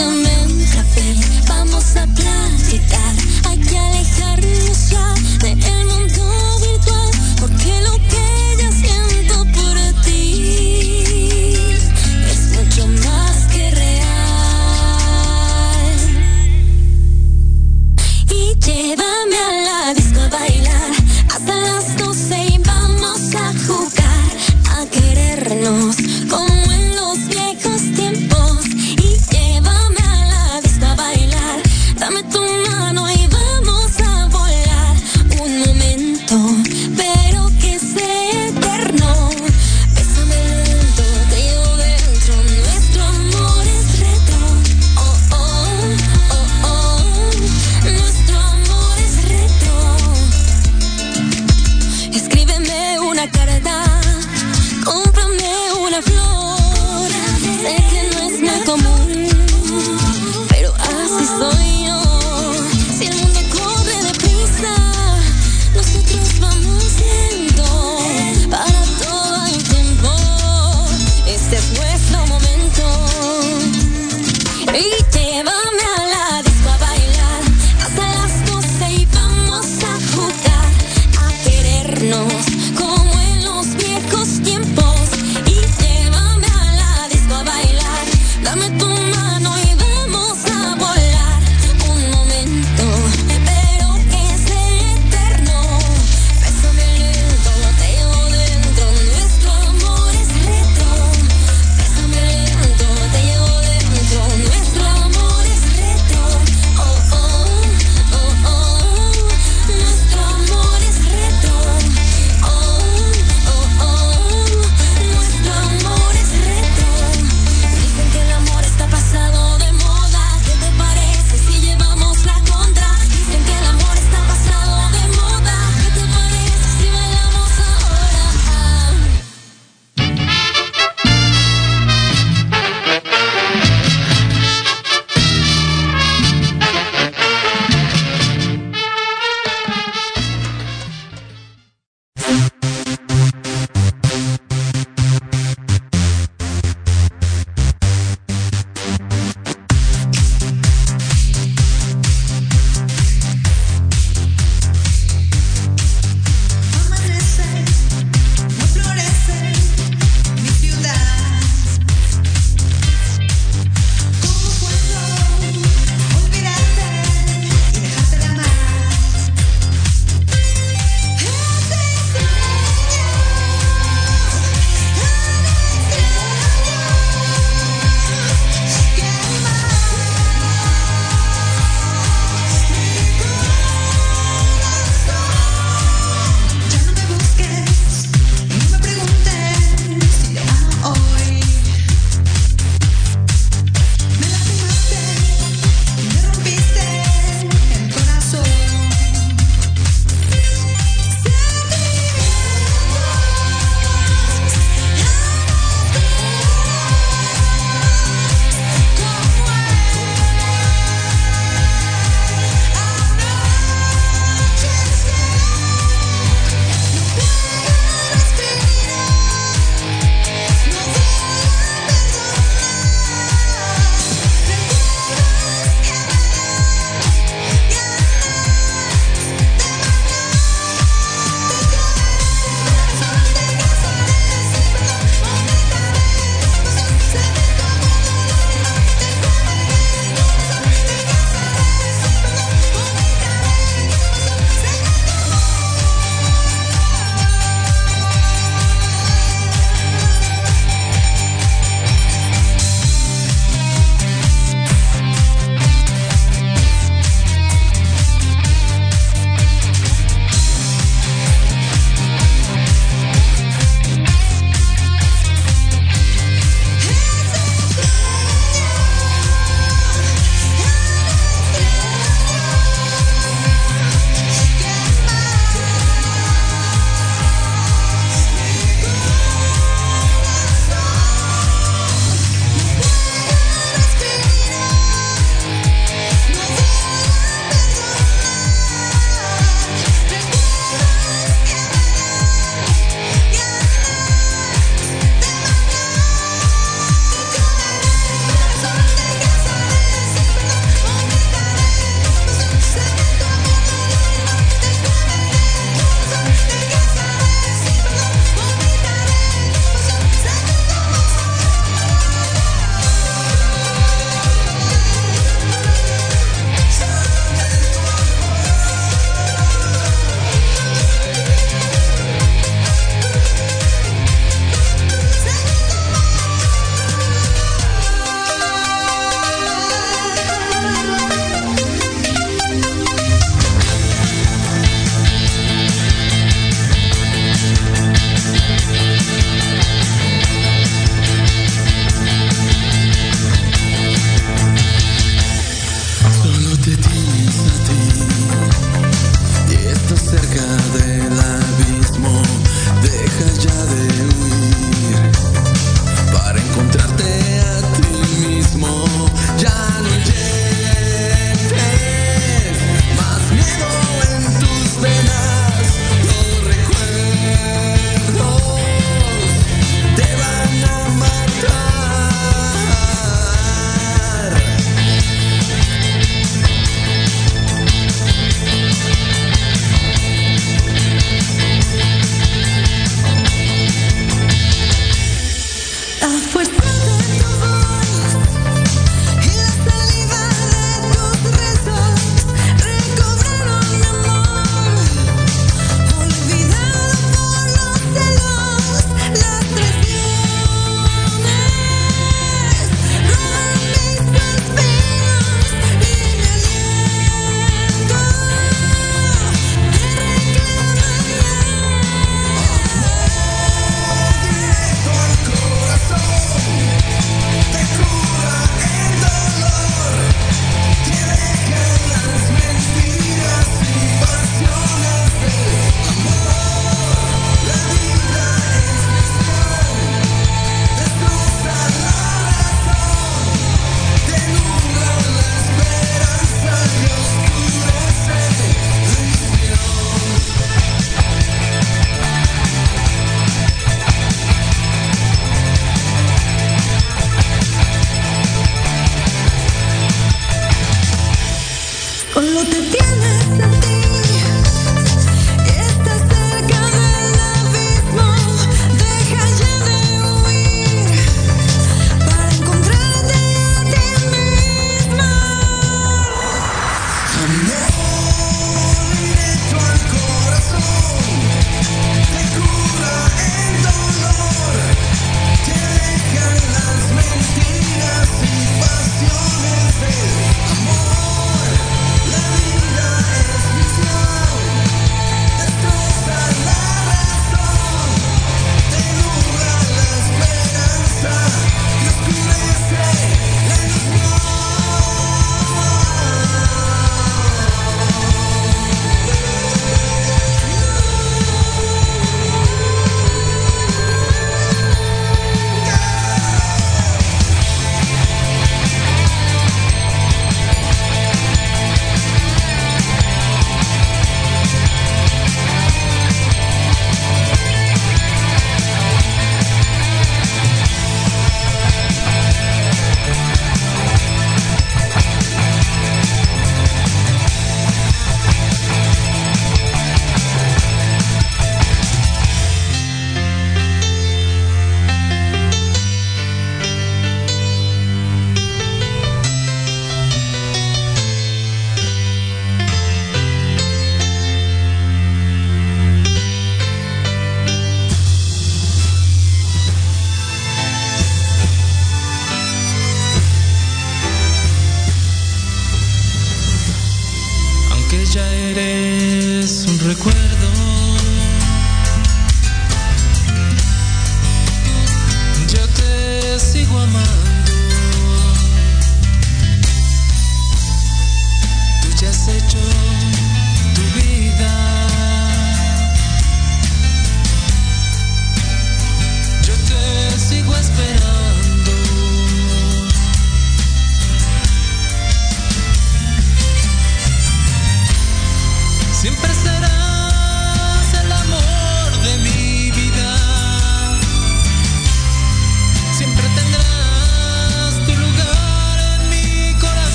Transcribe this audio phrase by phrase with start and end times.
[0.00, 0.29] Invítame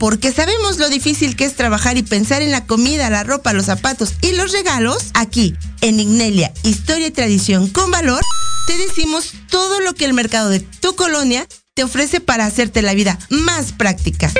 [0.00, 3.66] Porque sabemos lo difícil que es trabajar y pensar en la comida, la ropa, los
[3.66, 5.10] zapatos y los regalos.
[5.12, 8.22] Aquí, en Ignelia, Historia y Tradición con Valor,
[8.66, 12.94] te decimos todo lo que el mercado de tu colonia te ofrece para hacerte la
[12.94, 14.32] vida más práctica.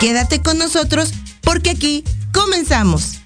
[0.00, 3.20] Quédate con nosotros porque aquí comenzamos.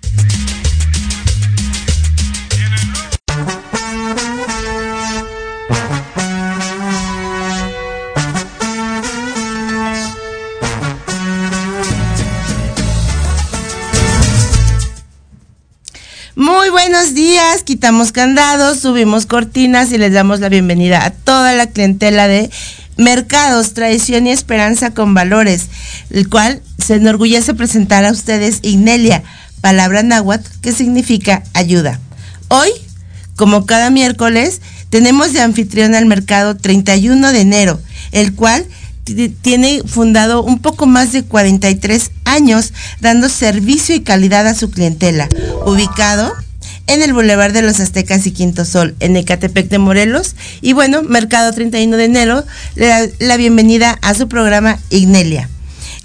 [16.62, 21.66] Muy buenos días, quitamos candados, subimos cortinas y les damos la bienvenida a toda la
[21.66, 22.51] clientela de
[22.96, 25.66] Mercados, Tradición y Esperanza con Valores,
[26.11, 29.25] el cual se enorgullece presentar a ustedes Ignelia,
[29.61, 31.98] palabra náhuatl que significa ayuda.
[32.46, 32.70] Hoy,
[33.35, 37.81] como cada miércoles, tenemos de anfitrión al mercado 31 de enero,
[38.12, 38.64] el cual
[39.42, 45.29] tiene fundado un poco más de 43 años dando servicio y calidad a su clientela,
[45.66, 46.33] ubicado
[46.92, 50.35] en el Boulevard de los Aztecas y Quinto Sol, en Ecatepec de Morelos.
[50.61, 55.48] Y bueno, Mercado 31 de enero le da la bienvenida a su programa Ignelia.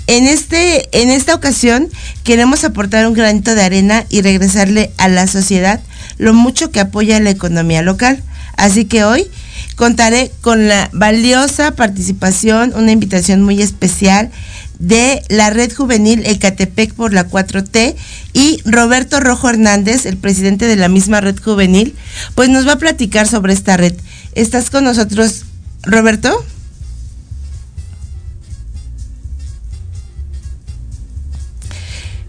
[0.08, 1.89] En, este, en esta ocasión
[2.23, 5.82] queremos aportar un granito de arena y regresarle a la sociedad
[6.17, 8.23] lo mucho que apoya la economía local.
[8.56, 9.28] Así que hoy
[9.76, 14.32] contaré con la valiosa participación, una invitación muy especial
[14.80, 17.96] de la Red Juvenil Ecatepec por la 4T
[18.34, 21.96] y Roberto Rojo Hernández, el presidente de la misma Red Juvenil,
[22.36, 23.94] pues nos va a platicar sobre esta red.
[24.34, 25.46] ¿Estás con nosotros,
[25.84, 26.46] Roberto?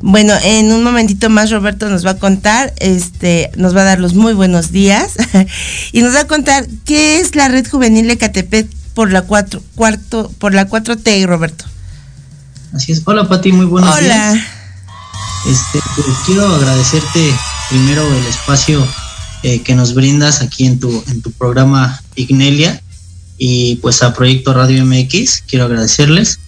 [0.00, 3.98] Bueno, en un momentito más Roberto nos va a contar, este, nos va a dar
[3.98, 5.14] los muy buenos días
[5.92, 10.32] y nos va a contar qué es la Red Juvenil Ecatepec por la 4 cuarto
[10.38, 11.64] por la 4T, Roberto.
[12.72, 13.02] Así es.
[13.04, 14.32] Hola Pati, muy buenos Hola.
[14.32, 14.44] días.
[15.46, 17.34] Este, pues, quiero agradecerte
[17.70, 18.86] primero el espacio
[19.42, 22.82] eh, que nos brindas aquí en tu en tu programa Ignelia
[23.38, 26.40] y pues a Proyecto Radio MX, quiero agradecerles.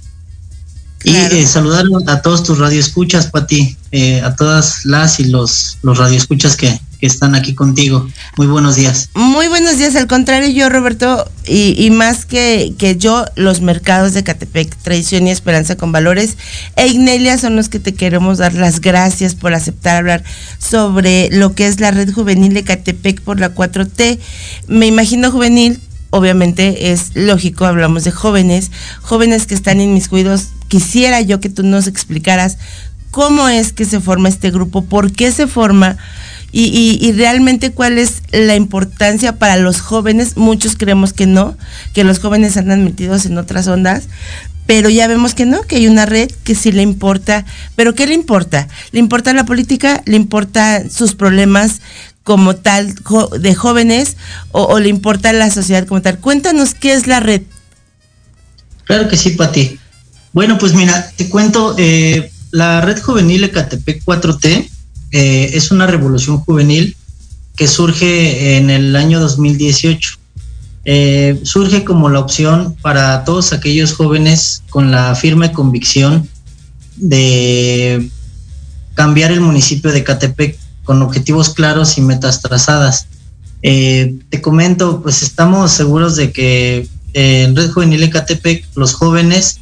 [0.98, 1.34] Claro.
[1.34, 5.96] Y eh, saludar a todos tus radioescuchas, Pati, eh, a todas las y los, los
[5.96, 8.06] radioescuchas que, que están aquí contigo.
[8.36, 9.08] Muy buenos días.
[9.14, 14.22] Muy buenos días, al contrario yo, Roberto, y, más que, que yo, los mercados de
[14.22, 16.36] Catepec, Tradición y Esperanza con Valores,
[16.76, 20.24] e Ignelia son los que te queremos dar las gracias por aceptar hablar
[20.58, 24.18] sobre lo que es la red juvenil de Catepec por la 4T.
[24.68, 30.48] Me imagino juvenil, obviamente es lógico, hablamos de jóvenes, jóvenes que están inmiscuidos.
[30.68, 32.58] Quisiera yo que tú nos explicaras
[33.10, 35.96] cómo es que se forma este grupo, por qué se forma
[36.52, 40.36] y, y, y, realmente cuál es la importancia para los jóvenes.
[40.36, 41.56] Muchos creemos que no,
[41.92, 44.04] que los jóvenes andan metidos en otras ondas,
[44.66, 47.44] pero ya vemos que no, que hay una red que sí le importa.
[47.76, 48.68] ¿Pero qué le importa?
[48.92, 50.02] ¿Le importa la política?
[50.06, 51.80] ¿Le importa sus problemas
[52.22, 52.94] como tal
[53.38, 54.16] de jóvenes
[54.52, 56.18] o, o le importa la sociedad como tal?
[56.18, 57.42] Cuéntanos qué es la red.
[58.84, 59.78] Claro que sí, Pati.
[60.32, 64.68] Bueno, pues mira, te cuento, eh, la red juvenil Ecatepec 4T
[65.12, 66.96] eh, es una revolución juvenil
[67.56, 70.18] que surge en el año 2018.
[70.86, 76.28] Eh, surge como la opción para todos aquellos jóvenes con la firme convicción
[76.96, 78.08] de
[78.94, 83.06] cambiar el municipio de Catepec con objetivos claros y metas trazadas.
[83.62, 89.58] Eh, te comento, pues estamos seguros de que en Red Juvenil Ecatepec los jóvenes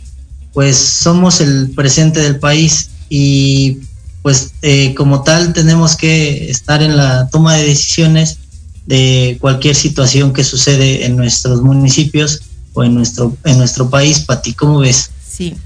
[0.53, 3.79] pues somos el presente del país y
[4.23, 8.39] pues eh, como tal tenemos que estar en la toma de decisiones
[8.87, 12.41] de cualquier situación que sucede en nuestros municipios
[12.73, 14.21] o en nuestro en nuestro país.
[14.21, 15.11] Pati, ¿cómo ves?
[15.29, 15.57] Sí.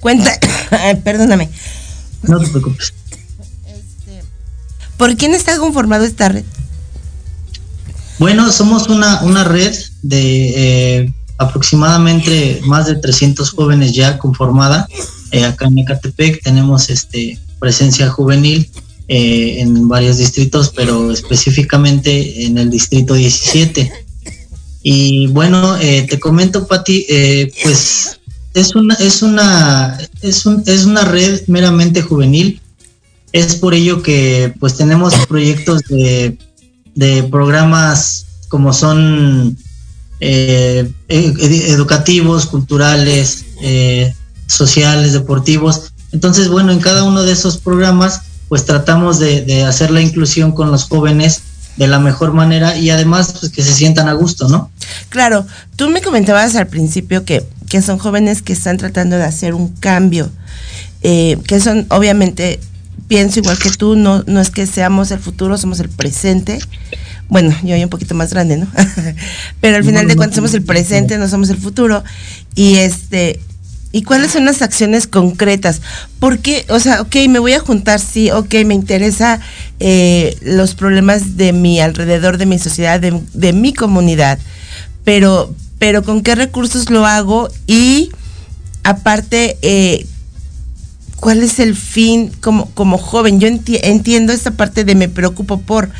[0.00, 0.38] Cuenta,
[1.04, 1.50] perdóname.
[2.22, 2.94] No te preocupes.
[3.66, 4.22] Este,
[4.96, 6.44] ¿Por quién está conformado esta red?
[8.18, 14.86] Bueno, somos una, una red de eh, aproximadamente más de 300 jóvenes ya conformada.
[15.30, 18.68] Eh, acá en Ecatepec tenemos este presencia juvenil
[19.08, 23.92] eh, en varios distritos, pero específicamente en el distrito 17.
[24.82, 28.18] Y bueno, eh, te comento, Pati, eh, pues
[28.54, 32.60] es una, es una, es un, es una red meramente juvenil.
[33.32, 36.36] Es por ello que pues tenemos proyectos de,
[36.94, 39.56] de programas como son
[40.18, 44.12] eh, educativos, culturales, eh,
[44.46, 45.89] sociales, deportivos.
[46.12, 50.70] Entonces, bueno, en cada uno de esos programas, pues tratamos de, hacer la inclusión con
[50.70, 51.42] los jóvenes
[51.76, 54.70] de la mejor manera y además pues, que se sientan a gusto, ¿no?
[55.08, 55.46] Claro,
[55.76, 59.68] tú me comentabas al principio que, que son jóvenes que están tratando de hacer un
[59.68, 60.28] cambio,
[61.02, 62.58] eh, que son obviamente,
[63.06, 66.58] pienso igual que tú, no, no es que seamos el futuro, somos el presente.
[67.28, 68.66] Bueno, yo soy un poquito más grande, ¿no?
[69.60, 72.02] Pero al final de cuentas somos el presente, no somos el futuro.
[72.56, 73.40] Y este,
[73.92, 75.82] ¿Y cuáles son las acciones concretas?
[76.20, 79.40] Porque, o sea, ok, me voy a juntar, sí, ok, me interesa
[79.80, 84.38] eh, los problemas de mi alrededor, de mi sociedad, de, mi comunidad,
[85.04, 87.48] pero, pero ¿con qué recursos lo hago?
[87.66, 88.12] Y
[88.84, 90.06] aparte, eh,
[91.16, 93.40] ¿cuál es el fin como, como joven?
[93.40, 95.90] Yo entiendo esta parte de me preocupo por,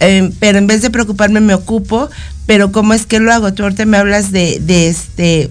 [0.00, 2.10] eh, pero en vez de preocuparme me ocupo,
[2.44, 3.54] pero ¿cómo es que lo hago?
[3.54, 5.50] Tú ahorita me hablas de este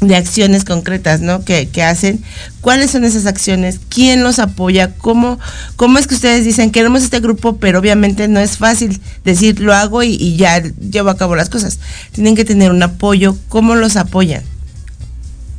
[0.00, 1.44] de acciones concretas, ¿no?
[1.44, 2.22] Que, hacen.
[2.60, 3.80] ¿Cuáles son esas acciones?
[3.88, 4.94] ¿Quién los apoya?
[4.96, 5.38] ¿Cómo,
[5.76, 9.74] ¿Cómo es que ustedes dicen, queremos este grupo, pero obviamente no es fácil decir, lo
[9.74, 11.78] hago y, ya llevo a cabo las cosas?
[12.12, 13.36] Tienen que tener un apoyo.
[13.48, 14.42] ¿Cómo los apoyan?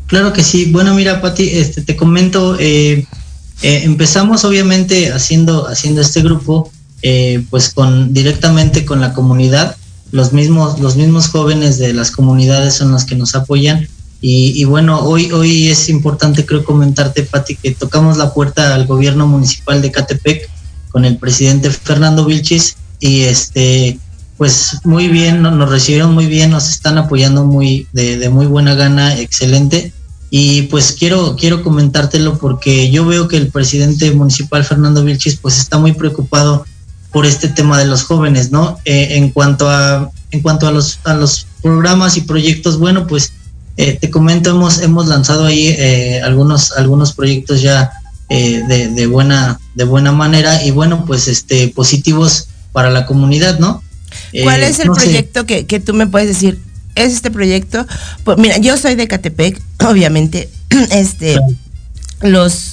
[0.07, 0.65] Claro que sí.
[0.71, 3.05] Bueno, mira, Pati, este, te comento, eh,
[3.61, 6.71] eh, empezamos obviamente haciendo, haciendo este grupo,
[7.03, 9.77] eh, pues con directamente con la comunidad.
[10.11, 13.87] Los mismos, los mismos jóvenes de las comunidades son los que nos apoyan
[14.23, 19.25] y, bueno, hoy, hoy es importante creo comentarte, Pati, que tocamos la puerta al gobierno
[19.25, 20.47] municipal de Catepec
[20.89, 23.97] con el presidente Fernando Vilchis y este
[24.37, 29.19] pues muy bien, nos recibieron muy bien, nos están apoyando muy de, muy buena gana,
[29.19, 29.93] excelente.
[30.31, 35.59] Y pues quiero, quiero comentártelo porque yo veo que el presidente municipal Fernando Vilchis pues
[35.59, 36.65] está muy preocupado
[37.11, 38.79] por este tema de los jóvenes, ¿no?
[38.85, 43.33] Eh, en cuanto a en cuanto a los a los programas y proyectos, bueno, pues
[43.77, 47.91] eh, te comento, hemos, hemos lanzado ahí eh, algunos, algunos proyectos ya
[48.29, 53.83] eh, de, buena, de buena manera y bueno, pues este, positivos para la comunidad, ¿no?
[54.43, 56.59] ¿Cuál es el proyecto que, que tú me puedes decir?
[56.95, 57.85] ¿Es este proyecto?
[58.23, 60.49] Pues mira, yo soy de Catepec, obviamente.
[60.91, 61.37] Este,
[62.21, 62.70] los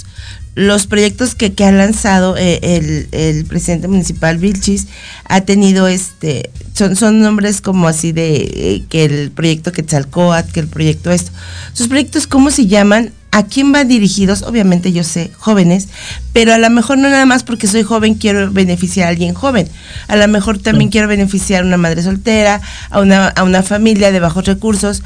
[0.59, 4.89] los proyectos que, que ha lanzado eh, el, presidente municipal Vilchis
[5.25, 10.59] ha tenido este son, son nombres como así de eh, que el proyecto Quetzalcoatl, que
[10.59, 11.31] el proyecto esto.
[11.73, 13.13] Sus proyectos, ¿cómo se llaman?
[13.31, 14.43] ¿A quién van dirigidos?
[14.43, 15.89] Obviamente yo sé, jóvenes,
[16.33, 19.69] pero a lo mejor no nada más porque soy joven quiero beneficiar a alguien joven.
[20.09, 24.11] A lo mejor también quiero beneficiar a una madre soltera, a una, a una familia
[24.11, 25.05] de bajos recursos.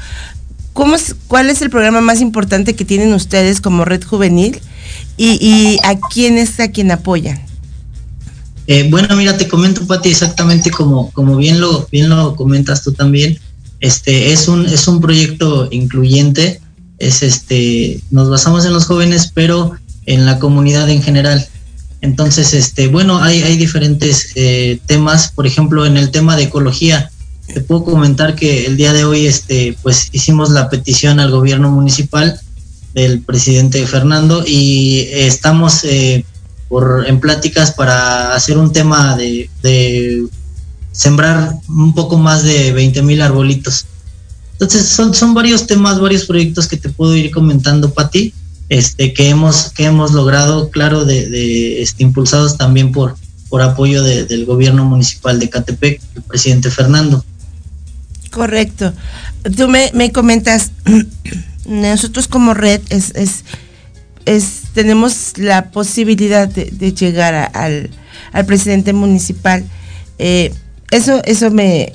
[0.73, 0.95] ¿Cómo
[1.27, 4.59] ¿Cuál es el programa más importante que tienen ustedes como red juvenil?
[5.17, 7.41] Y, a quién es a quien apoyan.
[8.67, 12.93] Eh, bueno, mira, te comento, Pati, exactamente como, como bien lo, bien lo comentas tú
[12.93, 13.37] también.
[13.79, 16.61] Este es un, es un proyecto incluyente.
[16.97, 19.73] Es este, nos basamos en los jóvenes, pero
[20.05, 21.45] en la comunidad en general.
[22.01, 25.31] Entonces, este, bueno, hay, hay diferentes eh, temas.
[25.31, 27.09] Por ejemplo, en el tema de ecología,
[27.47, 31.69] te puedo comentar que el día de hoy, este, pues hicimos la petición al gobierno
[31.69, 32.39] municipal
[32.93, 36.25] del presidente Fernando y estamos eh,
[36.69, 40.27] por, en pláticas para hacer un tema de,
[40.91, 43.85] sembrar un poco más de 20 mil arbolitos.
[44.53, 48.33] Entonces son, son varios temas, varios proyectos que te puedo ir comentando, Pati,
[48.69, 53.15] este, que hemos, que hemos logrado, claro, de, este, impulsados también por,
[53.49, 57.25] por apoyo del gobierno municipal de Catepec, el presidente Fernando.
[58.31, 58.93] Correcto.
[59.55, 60.71] Tú me, me comentas
[61.65, 63.13] nosotros como red es,
[64.25, 67.89] es, tenemos la posibilidad de, llegar al,
[68.45, 69.63] presidente municipal.
[70.19, 70.53] Eh,
[70.91, 71.91] eso eso me,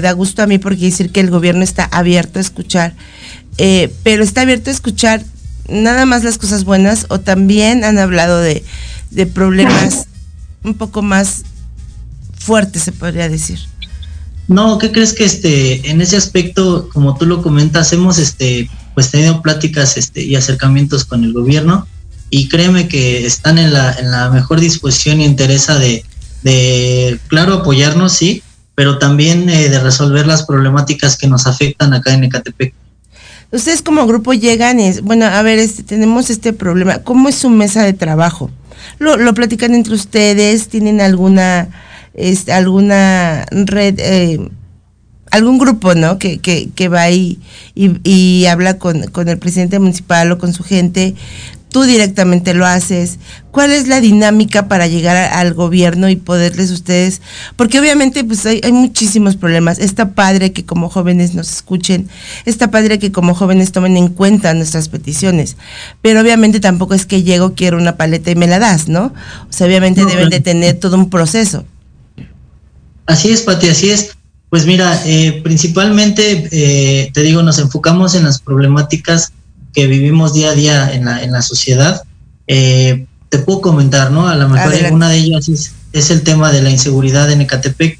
[0.00, 2.94] da gusto a mí porque decir que el gobierno está abierto a escuchar,
[3.58, 5.24] eh, pero está abierto a escuchar
[5.68, 8.62] nada más las cosas buenas o también han hablado de,
[9.10, 10.06] de problemas
[10.64, 11.44] un poco más
[12.38, 13.58] fuertes, se podría decir.
[14.48, 19.10] No, ¿qué crees que este, en ese aspecto, como tú lo comentas, hemos este, pues
[19.10, 21.86] tenido pláticas este, y acercamientos con el gobierno
[22.34, 28.14] y créeme que están en la, en la mejor disposición y interesa de, claro, apoyarnos,
[28.14, 28.42] sí,
[28.74, 32.72] pero también eh, de resolver las problemáticas que nos afectan acá en Ecatepec.
[33.50, 37.00] Ustedes como grupo llegan y, bueno, a ver, este, tenemos este problema.
[37.00, 38.50] ¿Cómo es su mesa de trabajo?
[38.98, 40.68] ¿Lo, lo platican entre ustedes?
[40.68, 41.68] ¿Tienen alguna,
[42.14, 44.40] este, alguna red, eh,
[45.32, 46.18] algún grupo, ¿no?
[46.18, 47.38] Que, que, que va y,
[47.74, 51.14] y, y habla con, con el presidente municipal o con su gente,
[51.70, 53.18] tú directamente lo haces.
[53.50, 57.22] ¿Cuál es la dinámica para llegar a- al gobierno y poderles ustedes?
[57.56, 59.78] Porque obviamente pues hay, hay muchísimos problemas.
[59.78, 62.08] Está padre que como jóvenes nos escuchen,
[62.44, 65.56] está padre que como jóvenes tomen en cuenta nuestras peticiones,
[66.02, 69.06] pero obviamente tampoco es que llego, quiero una paleta y me la das, ¿no?
[69.48, 71.64] O sea, obviamente No, deben de tener todo un proceso.
[73.06, 74.14] Así es, Pati, así es.
[74.52, 79.32] Pues mira, eh, principalmente, eh, te digo, nos enfocamos en las problemáticas
[79.72, 82.02] que vivimos día a día en la, en la sociedad.
[82.46, 84.28] Eh, te puedo comentar, ¿no?
[84.28, 84.94] A lo mejor Adelante.
[84.94, 87.98] una de ellas es, es el tema de la inseguridad en Ecatepec.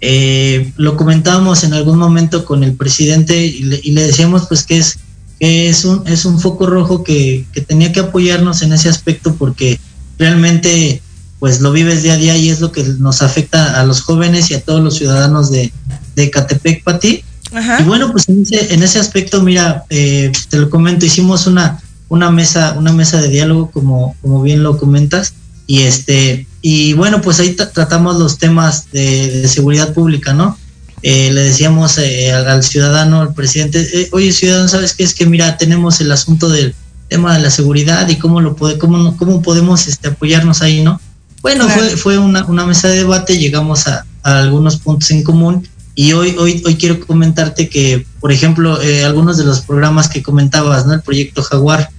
[0.00, 4.64] Eh, lo comentábamos en algún momento con el presidente y le, y le decíamos pues
[4.64, 4.98] que es,
[5.38, 9.34] que es, un, es un foco rojo que, que tenía que apoyarnos en ese aspecto
[9.34, 9.78] porque
[10.18, 11.02] realmente
[11.40, 14.50] pues lo vives día a día y es lo que nos afecta a los jóvenes
[14.50, 15.72] y a todos los ciudadanos de,
[16.14, 17.24] de Catepec, Pati.
[17.52, 17.80] Ajá.
[17.80, 21.82] Y bueno, pues en ese, en ese aspecto, mira, eh, te lo comento, hicimos una,
[22.08, 25.32] una mesa, una mesa de diálogo, como, como bien lo comentas,
[25.66, 30.56] y este, y bueno, pues ahí tra- tratamos los temas de, de seguridad pública, ¿no?
[31.02, 35.04] Eh, le decíamos eh, al, al ciudadano, al presidente, eh, oye ciudadano, ¿sabes qué?
[35.04, 36.74] Es que mira, tenemos el asunto del
[37.08, 41.00] tema de la seguridad y cómo lo puede, cómo, cómo podemos este, apoyarnos ahí, ¿no?
[41.42, 41.80] Bueno, Claro.
[41.82, 46.12] fue, fue una, una mesa de debate, llegamos a, a algunos puntos en común y
[46.12, 50.86] hoy, hoy, hoy quiero comentarte que, por ejemplo, eh, algunos de los programas que comentabas,
[50.86, 50.92] ¿no?
[50.94, 51.90] El proyecto Jaguar,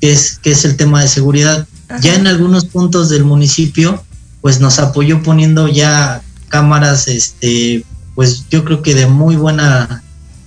[0.00, 2.00] que es, que es el tema de seguridad, Ajá.
[2.00, 4.02] ya en algunos puntos del municipio,
[4.40, 10.02] pues nos apoyó poniendo ya cámaras, este, pues yo creo que de muy buena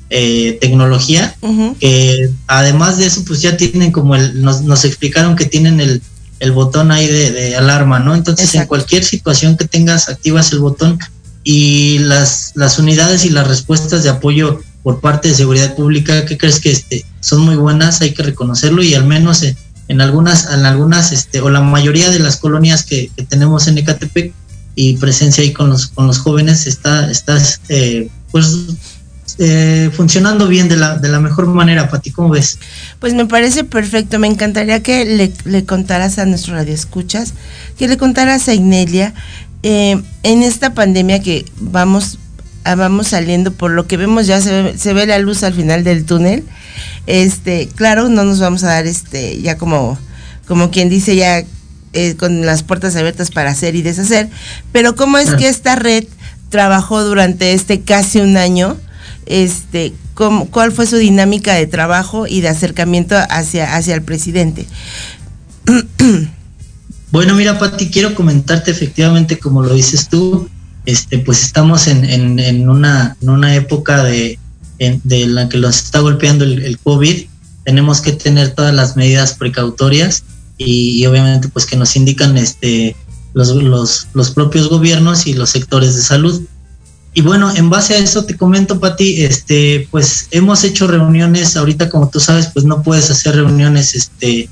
[0.09, 1.35] eh, tecnología,
[1.79, 6.01] que además de eso, pues ya tienen como el, nos, nos explicaron que tienen el,
[6.43, 8.13] el botón ahí de, de alarma, ¿no?
[8.13, 10.99] Entonces, en cualquier situación que tengas, activas el botón
[11.45, 16.37] y las, las unidades y las respuestas de apoyo por parte de seguridad pública, ¿qué
[16.37, 18.01] crees que este, son muy buenas?
[18.01, 19.55] Hay que reconocerlo y al menos en,
[19.87, 23.77] en algunas, en algunas, este, o la mayoría de las colonias que, que tenemos en
[23.77, 24.33] Ecatepec
[24.75, 28.57] y presencia ahí con los, con los jóvenes está, está eh, pues
[29.37, 32.59] eh, funcionando bien de la, de la mejor manera, Pati, ¿cómo ves?
[32.99, 34.19] Pues me parece perfecto.
[34.19, 37.33] Me encantaría que le, le contaras a nuestro radio escuchas,
[37.77, 39.13] que le contaras a Inelia
[39.63, 42.19] eh, en esta pandemia que vamos,
[42.65, 45.53] ah, vamos saliendo, por lo que vemos ya se ve, se ve la luz al
[45.53, 46.43] final del túnel.
[47.07, 49.97] Este, claro, no nos vamos a dar este, ya como,
[50.47, 51.43] como quien dice ya
[51.93, 54.29] eh, con las puertas abiertas para hacer y deshacer,
[54.71, 56.05] pero cómo es que esta red
[56.49, 58.77] trabajó durante este casi un año,
[59.25, 64.65] este, cómo, cuál fue su dinámica de trabajo y de acercamiento hacia, hacia el presidente.
[67.11, 70.49] Bueno, mira, Pati, quiero comentarte efectivamente, como lo dices tú,
[70.87, 74.39] este, pues estamos en, en, en una, en una época de,
[74.79, 77.25] en- de la que los está golpeando el, el COVID.
[77.65, 80.23] Tenemos que tener todas las medidas precautorias
[80.57, 82.95] y, y obviamente pues que nos indican este,
[83.35, 86.41] los, los, los propios gobiernos y los sectores de salud.
[87.15, 91.89] Y bueno, en base a eso te comento, Pati, este, pues hemos hecho reuniones, ahorita
[91.89, 94.49] como tú sabes, pues no puedes hacer reuniones, este,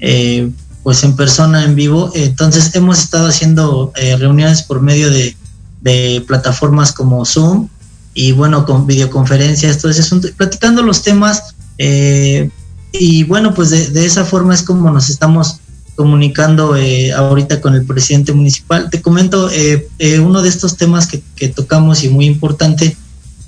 [0.00, 0.50] eh,
[0.82, 2.12] pues en persona, en vivo.
[2.14, 5.34] Entonces hemos estado haciendo eh, reuniones por medio de,
[5.80, 7.68] de plataformas como Zoom
[8.12, 11.54] y bueno, con videoconferencias, todo ese asunto, platicando los temas.
[11.78, 12.50] eh,
[12.96, 15.56] y bueno, pues de, de esa forma es como nos estamos
[15.94, 18.88] comunicando eh, ahorita con el presidente municipal.
[18.90, 22.96] Te comento eh, eh, uno de estos temas que, que tocamos y muy importante.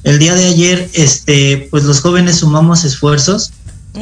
[0.05, 3.53] El día de ayer, este, pues los jóvenes sumamos esfuerzos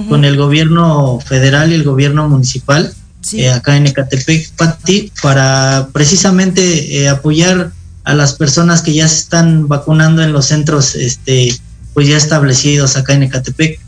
[0.09, 2.93] con el gobierno federal y el gobierno municipal
[3.25, 3.41] Sí.
[3.41, 7.73] eh, acá en Ecatepec, Pati, para precisamente eh, apoyar
[8.05, 11.57] a las personas que ya se están vacunando en los centros este
[11.95, 13.81] pues ya establecidos acá en Ecatepec.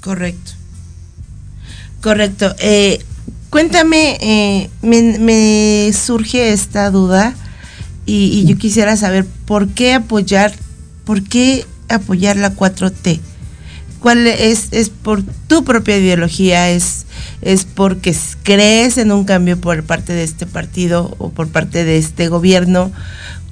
[0.00, 0.52] Correcto.
[2.02, 2.54] Correcto.
[2.58, 3.02] Eh,
[3.54, 7.36] cuéntame, eh, me, surge esta duda
[8.04, 10.52] y, yo quisiera saber por qué apoyar,
[11.04, 13.20] por qué apoyar la 4T.
[14.00, 16.68] ¿Cuál es, es por tu propia ideología?
[16.70, 17.06] ¿Es,
[17.42, 18.12] ¿Es porque
[18.42, 22.90] crees en un cambio por parte de este partido o por parte de este gobierno?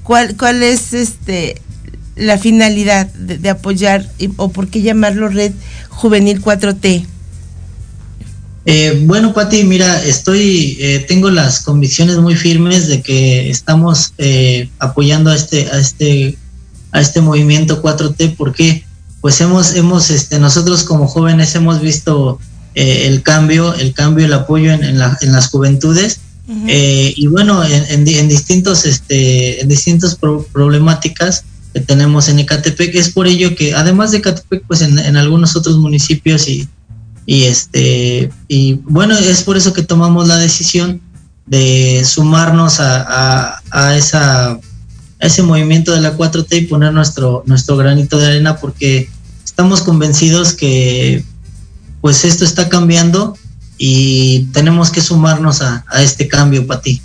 [0.03, 1.63] ¿Cuál, cuál es este
[2.17, 5.53] la finalidad de, apoyar o por qué llamarlo Red
[5.91, 7.07] Juvenil 4T?
[8.65, 14.69] Eh, bueno, Pati, mira, estoy, eh, tengo las convicciones muy firmes de que estamos eh,
[14.79, 16.39] apoyando a este, a este,
[16.93, 18.85] a este movimiento 4T, porque
[19.21, 22.39] pues hemos, hemos, este, nosotros como jóvenes hemos visto
[22.75, 26.21] eh, el cambio, el cambio, el apoyo en, en, la- en las juventudes.
[26.69, 32.29] Eh, y bueno, en, en di- en distintos, este, en distintas pro- problemáticas, que tenemos
[32.29, 32.95] en Ecatepec.
[32.95, 36.69] Es por ello que, además de Ecatepec, pues en, en algunos otros municipios y,
[37.27, 41.01] y este y bueno, es por eso que tomamos la decisión
[41.47, 44.59] de sumarnos a, a, esa
[45.19, 49.09] ese movimiento de la 4T y poner nuestro, nuestro granito de arena porque
[49.45, 51.25] estamos convencidos que
[52.01, 53.37] pues esto está cambiando
[53.79, 57.01] y tenemos que sumarnos a, a este cambio, Pati.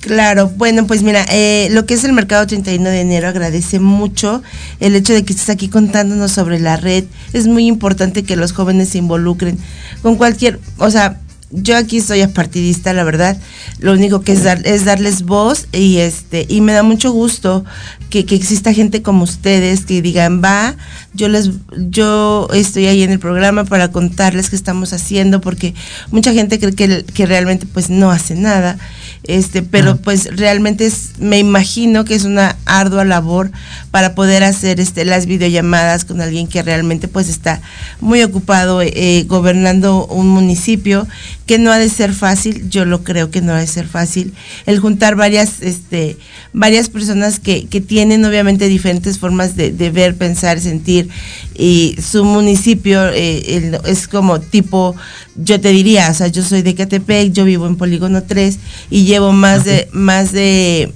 [0.00, 4.42] Claro, bueno, pues mira, eh, lo que es el mercado 31 de enero agradece mucho
[4.80, 7.04] el hecho de que estés aquí contándonos sobre la red.
[7.34, 9.58] Es muy importante que los jóvenes se involucren
[10.00, 11.20] con cualquier, o sea,
[11.50, 13.36] yo aquí soy apartidista, la verdad.
[13.78, 17.64] Lo único que es dar, es darles voz y este y me da mucho gusto
[18.08, 20.76] que, que exista gente como ustedes que digan va,
[21.12, 25.74] yo les yo estoy ahí en el programa para contarles qué estamos haciendo porque
[26.10, 28.78] mucha gente cree que, que realmente pues no hace nada
[29.24, 33.50] este pero pues realmente es me imagino que es una ardua labor
[33.90, 37.60] para poder hacer este las videollamadas con alguien que realmente pues está
[38.00, 41.06] muy ocupado eh, gobernando un municipio
[41.50, 44.34] que no ha de ser fácil yo lo creo que no ha de ser fácil
[44.66, 46.16] el juntar varias este
[46.52, 51.08] varias personas que, que tienen obviamente diferentes formas de, de ver pensar sentir
[51.56, 54.94] y su municipio eh, el, es como tipo,
[55.34, 58.58] yo te diría, o sea, yo soy de Catepec, yo vivo en Polígono 3
[58.90, 60.92] y llevo más de, más de,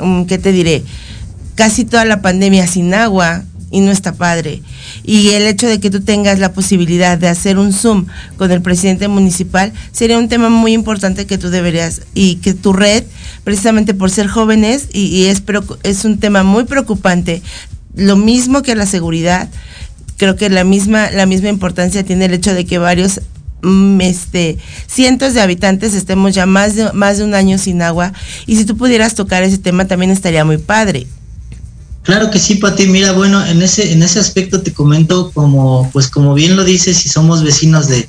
[0.00, 0.82] um, ¿qué te diré?
[1.54, 4.62] Casi toda la pandemia sin agua y no está padre.
[5.04, 8.62] Y el hecho de que tú tengas la posibilidad de hacer un Zoom con el
[8.62, 13.04] presidente municipal sería un tema muy importante que tú deberías y que tu red,
[13.44, 15.42] precisamente por ser jóvenes, y, y es,
[15.82, 17.42] es un tema muy preocupante,
[17.96, 19.48] lo mismo que la seguridad,
[20.16, 23.20] creo que la misma, la misma importancia tiene el hecho de que varios
[23.62, 28.12] mm, este, cientos de habitantes estemos ya más de, más de un año sin agua
[28.46, 31.06] y si tú pudieras tocar ese tema también estaría muy padre.
[32.06, 32.86] Claro que sí, Pati.
[32.86, 36.96] Mira, bueno, en ese, en ese aspecto te comento como, pues como bien lo dices,
[36.96, 38.08] si somos vecinos de,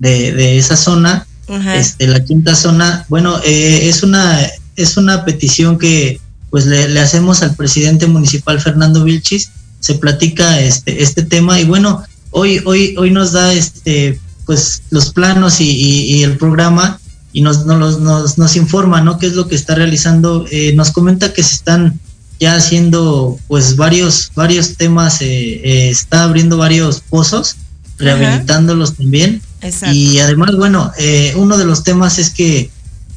[0.00, 1.76] de, de esa zona, Ajá.
[1.76, 4.40] este, la quinta zona, bueno, eh, es una,
[4.74, 6.20] es una petición que
[6.50, 11.64] pues le, le, hacemos al presidente municipal Fernando Vilchis, se platica este, este tema y
[11.64, 16.98] bueno, hoy, hoy, hoy nos da este, pues los planos y, y, y el programa
[17.32, 19.18] y nos, nos, nos, nos, informa, ¿no?
[19.18, 20.46] ¿Qué es lo que está realizando?
[20.50, 22.00] Eh, nos comenta que se están
[22.38, 25.26] ya haciendo pues varios, varios temas, eh,
[25.64, 27.56] eh, está abriendo varios pozos,
[27.98, 28.98] rehabilitándolos Ajá.
[28.98, 29.42] también.
[29.62, 29.94] Exacto.
[29.94, 32.70] Y además, bueno, eh, uno de los temas es que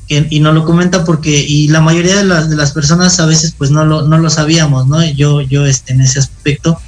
[0.10, 3.28] que, y nos lo comenta porque y la mayoría de las, de las personas a
[3.28, 5.06] veces pues no lo, no lo sabíamos, ¿no?
[5.06, 6.80] Yo, yo este, en ese aspecto,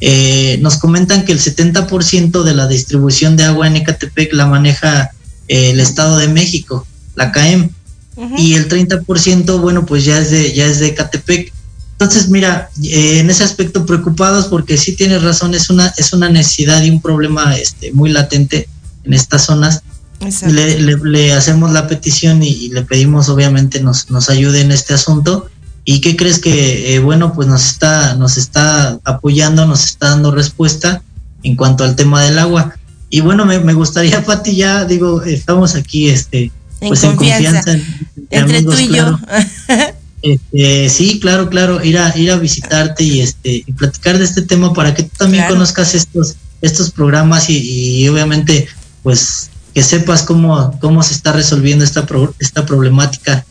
[0.00, 5.10] eh, nos comentan que el 70% de la distribución de agua en Ecatepec la maneja
[5.48, 6.86] eh, el Estado de México,
[7.16, 7.70] la CAEM,
[8.14, 8.38] uh -huh.
[8.38, 11.52] y el 30% bueno pues ya es de, ya es de Ecatepec.
[12.00, 16.28] Entonces, mira, eh, en ese aspecto preocupados porque sí tienes razón, es una, es una
[16.28, 18.68] necesidad y un problema este, muy latente
[19.04, 19.82] en estas zonas
[20.20, 24.72] le, le, le, hacemos la petición y, y, le pedimos obviamente nos, nos ayude en
[24.72, 25.48] este asunto.
[25.84, 30.30] ¿Y qué crees que, eh, bueno, pues nos está, nos está apoyando, nos está dando
[30.32, 31.02] respuesta
[31.42, 32.74] en cuanto al tema del agua?
[33.08, 37.80] Y bueno, me, me gustaría, Pati, ya digo, estamos aquí, este, pues en confianza, en
[37.80, 39.18] confianza entre amigos, tú y claro.
[39.20, 39.74] yo.
[40.22, 44.42] este, sí, claro, claro, ir a, ir a visitarte y este, y platicar de este
[44.42, 45.56] tema para que tú también claro.
[45.56, 48.68] conozcas estos, estos programas y, y obviamente,
[49.02, 53.44] pues que sepas cómo, cómo se está resolviendo esta, pro, esta problemática.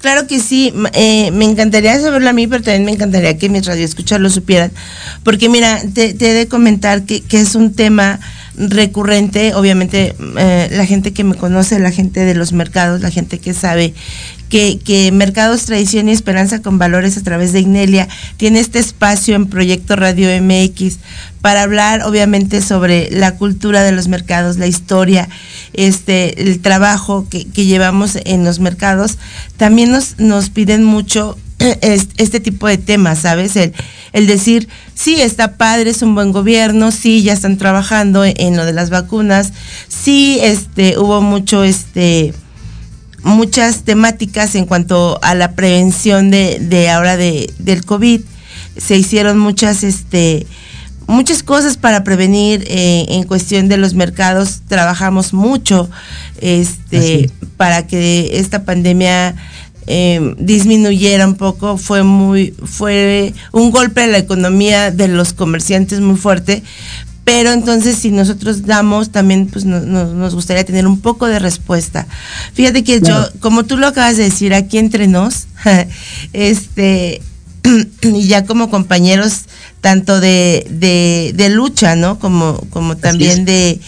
[0.00, 3.66] Claro que sí, eh, me encantaría saberlo a mí, pero también me encantaría que mis
[3.66, 4.70] radioescuchas lo supieran,
[5.24, 8.20] porque mira, te, te, he de comentar que, que es un tema
[8.54, 13.40] recurrente, obviamente eh, la gente que me conoce, la gente de los mercados, la gente
[13.40, 13.92] que sabe
[14.48, 19.36] que, que, Mercados Tradición y Esperanza con Valores a través de Ignelia tiene este espacio
[19.36, 20.98] en Proyecto Radio MX
[21.40, 25.28] para hablar obviamente sobre la cultura de los mercados, la historia,
[25.72, 29.18] este, el trabajo que, que llevamos en los mercados.
[29.56, 31.36] También nos, nos piden mucho
[31.80, 33.56] este tipo de temas, ¿sabes?
[33.56, 33.72] El,
[34.12, 38.56] el decir, sí, está padre, es un buen gobierno, sí, ya están trabajando en, en
[38.56, 39.52] lo de las vacunas,
[39.88, 42.32] sí, este, hubo mucho, este,
[43.22, 48.20] muchas temáticas en cuanto a la prevención de, de ahora de, del COVID.
[48.76, 50.46] Se hicieron muchas, este,
[51.06, 54.60] muchas cosas para prevenir eh, en cuestión de los mercados.
[54.68, 55.90] Trabajamos mucho
[56.40, 59.34] este, para que esta pandemia
[59.86, 61.78] eh, disminuyera un poco.
[61.78, 66.62] Fue muy, fue un golpe a la economía de los comerciantes muy fuerte,
[67.28, 71.38] pero entonces si nosotros damos también pues no, no, nos gustaría tener un poco de
[71.38, 72.06] respuesta.
[72.54, 75.46] Fíjate que yo como tú lo acabas de decir aquí entre nos
[76.32, 77.20] este
[78.02, 79.42] y ya como compañeros
[79.82, 82.18] tanto de, de, de lucha, ¿no?
[82.18, 83.78] Como, como también de,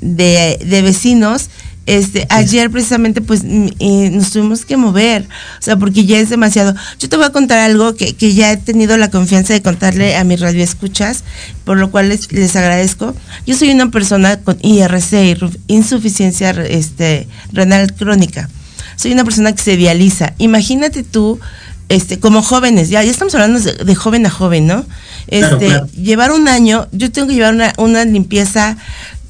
[0.00, 1.48] de, de vecinos,
[1.90, 5.22] este, ayer precisamente pues eh, nos tuvimos que mover,
[5.58, 6.72] o sea, porque ya es demasiado.
[7.00, 10.14] Yo te voy a contar algo que, que ya he tenido la confianza de contarle
[10.14, 11.24] a mi radio escuchas,
[11.64, 13.12] por lo cual les, les agradezco.
[13.44, 15.36] Yo soy una persona con IRC,
[15.66, 18.48] insuficiencia este, renal crónica.
[18.94, 20.34] Soy una persona que se dializa.
[20.38, 21.40] Imagínate tú,
[21.88, 24.86] este, como jóvenes, ya, ya estamos hablando de, de joven a joven, ¿no?
[25.26, 25.86] Este, Claro, claro.
[25.88, 28.76] llevar un año, yo tengo que llevar una, una limpieza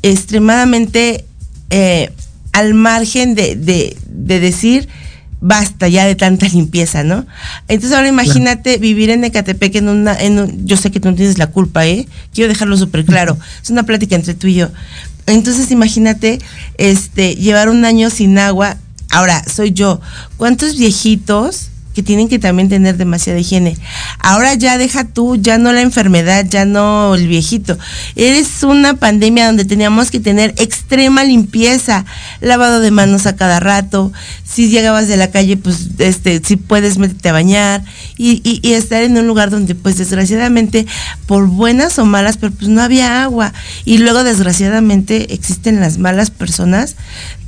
[0.02, 1.24] extremadamente
[1.70, 2.10] eh,
[2.52, 4.88] al margen de, de, de decir
[5.40, 7.26] basta ya de tanta limpieza, ¿no?
[7.68, 11.16] Entonces ahora imagínate vivir en Ecatepec en una, en un, yo sé que tú no
[11.16, 12.06] tienes la culpa, ¿eh?
[12.34, 13.38] Quiero dejarlo súper claro.
[13.62, 14.68] Es una plática entre tú y yo.
[15.26, 16.40] Entonces imagínate,
[16.76, 18.76] este, llevar un año sin agua.
[19.10, 20.00] Ahora, soy yo.
[20.36, 23.76] ¿Cuántos viejitos que tienen que también tener demasiada higiene?
[24.18, 27.78] Ahora ya deja tú, ya no la enfermedad, ya no el viejito.
[28.16, 32.04] Eres una pandemia donde teníamos que tener extrema limpieza,
[32.40, 34.12] lavado de manos a cada rato.
[34.44, 37.84] Si llegabas de la calle, pues, este, si puedes meterte a bañar
[38.16, 40.86] y, y, estar en un lugar donde, pues, desgraciadamente,
[41.26, 43.52] por buenas o malas, pero pues no había agua.
[43.84, 46.96] Y luego, desgraciadamente, existen las malas personas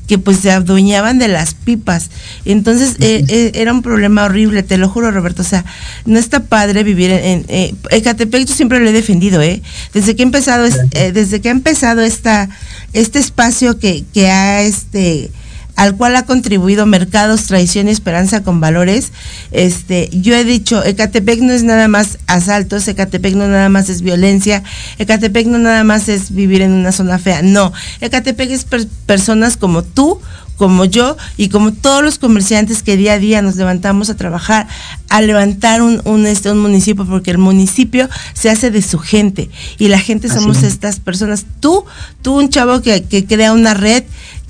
[0.06, 2.10] que pues se adueñaban de las pipas.
[2.44, 5.42] Entonces eh, eh, era un problema horrible, te lo juro Roberto.
[5.42, 5.64] O sea,
[6.04, 9.62] no está padre vivir en, en eh, Ecatepec, yo siempre lo he defendido, ¿eh?
[9.92, 12.48] Desde que ha empezado, eh, desde que ha empezado esta,
[12.92, 15.30] este espacio que, que ha este
[15.76, 19.12] al cual ha contribuido Mercados, Tradición y Esperanza con Valores.
[19.50, 24.02] Este, yo he dicho, Ecatepec no es nada más asaltos, Ecatepec no nada más es
[24.02, 24.62] violencia,
[24.98, 29.56] Ecatepec no nada más es vivir en una zona fea, no, Ecatepec es per- personas
[29.56, 30.20] como tú,
[30.56, 34.68] como yo y como todos los comerciantes que día a día nos levantamos a trabajar,
[35.08, 39.50] a levantar un, un, este, un municipio, porque el municipio se hace de su gente
[39.78, 40.64] y la gente Así somos es.
[40.64, 41.46] estas personas.
[41.58, 41.84] Tú,
[42.20, 44.04] tú un chavo que, que crea una red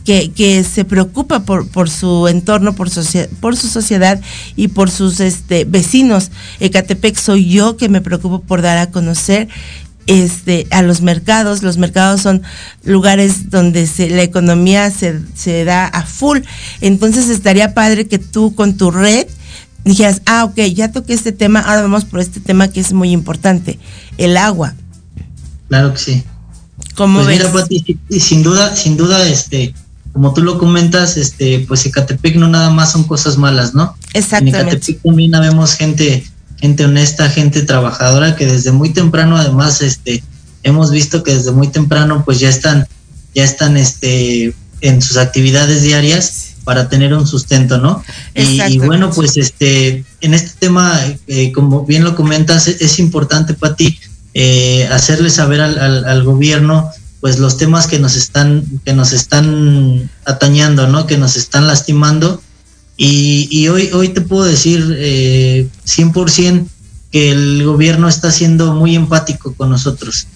[0.04, 4.20] que, que se preocupa por, por su entorno, por, socie- por su sociedad
[4.56, 6.30] y por sus este, vecinos.
[6.60, 9.48] Ecatepec soy yo que me preocupo por dar a conocer
[10.06, 11.62] este, a los mercados.
[11.62, 12.42] Los mercados son
[12.84, 16.40] lugares donde se, la economía se, se da a full.
[16.80, 19.26] Entonces estaría padre que tú con tu red
[19.84, 23.10] dijeras, ah, ok, ya toqué este tema, ahora vamos por este tema que es muy
[23.10, 23.80] importante,
[24.16, 24.74] el agua.
[25.68, 26.22] Claro que sí.
[26.94, 27.38] ¿Cómo Pues ves?
[27.38, 29.74] mira, Pati, sin duda, sin duda, este,
[30.12, 33.96] como tú lo comentas, este, pues Ecatepec no nada más son cosas malas, ¿no?
[34.12, 34.58] En Exactamente.
[34.58, 36.24] Ecatepec también vemos gente,
[36.58, 40.22] gente honesta, gente trabajadora que desde muy temprano, además, este,
[40.62, 42.86] hemos visto que desde muy temprano, pues ya están,
[43.34, 48.04] ya están, este, en sus actividades diarias para tener un sustento, ¿no?
[48.34, 52.98] Y, y bueno, pues este, en este tema, eh, como bien lo comentas, es, es
[52.98, 53.98] importante para ti
[54.34, 56.90] eh, hacerle saber al, al, al gobierno
[57.22, 62.42] pues los temas que nos están que nos están atañando no que nos están lastimando.
[62.96, 66.66] Y, y hoy hoy te puedo decir eh, 100%
[67.12, 70.26] que el gobierno está siendo muy empático con nosotros.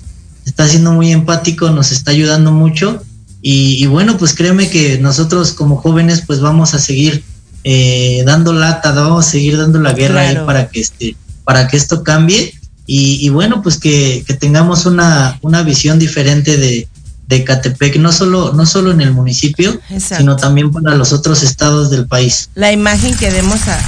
[0.45, 3.03] Está siendo muy empático nos está ayudando mucho.
[3.43, 7.25] Y, y bueno pues créeme que nosotros como jóvenes pues vamos a seguir
[7.65, 10.41] eh, dando lata vamos a seguir dando la guerra Claro.
[10.41, 12.55] ahí para que este para que esto cambie
[12.87, 16.89] y, y bueno, pues que, que tengamos una, una visión diferente de,
[17.29, 20.19] de Catepec, no solo, no solo en el municipio, Exacto.
[20.23, 22.49] sino también para los otros estados del país.
[22.55, 23.79] la imagen que demos a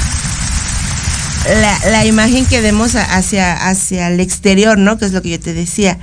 [1.61, 4.99] la, la imagen que demos a- hacia hacia el exterior, ¿no?
[4.99, 5.99] Que es lo que yo te decía.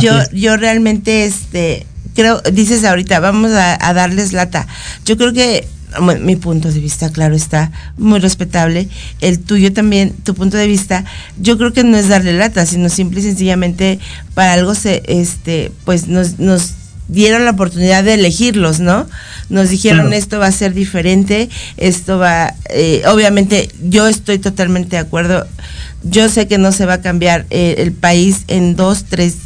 [0.00, 4.66] Yo yo realmente este creo dices ahorita vamos a, a darles lata.
[5.04, 5.66] Yo creo que
[6.00, 8.88] bueno, mi punto de vista, claro, está muy respetable.
[9.20, 11.04] El tuyo también, tu punto de vista,
[11.40, 13.98] yo creo que no es darle lata, sino simple y sencillamente
[14.34, 16.72] para algo se, este, pues nos, nos
[17.08, 19.06] dieron la oportunidad de elegirlos, ¿no?
[19.48, 20.16] Nos dijeron Claro.
[20.16, 25.46] esto va a ser diferente, esto va, eh, obviamente yo estoy totalmente de acuerdo.
[26.08, 29.36] Yo sé que no se va a cambiar eh, el país en dos, tres,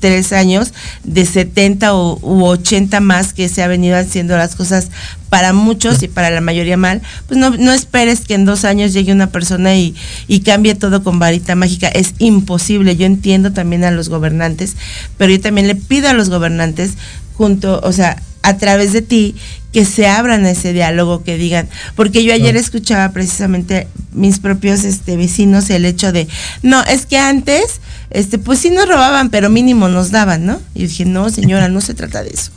[0.00, 0.72] tres años,
[1.04, 4.88] de 70 o, u 80 más que se ha venido haciendo las cosas
[5.28, 7.02] para muchos y para la mayoría mal.
[7.26, 9.94] Pues no, no esperes que en dos años llegue una persona y,
[10.26, 11.88] y cambie todo con varita mágica.
[11.88, 12.96] Es imposible.
[12.96, 14.76] Yo entiendo también a los gobernantes,
[15.18, 16.92] pero yo también le pido a los gobernantes
[17.36, 19.34] junto, o sea, a través de ti,
[19.72, 24.84] que se abran a ese diálogo, que digan, porque yo ayer escuchaba precisamente mis propios
[24.84, 26.28] este, vecinos el hecho de,
[26.62, 27.80] no, es que antes,
[28.10, 30.60] este, pues sí nos robaban, pero mínimo nos daban, ¿no?
[30.74, 32.52] Y yo dije, no, señora, no se trata de eso.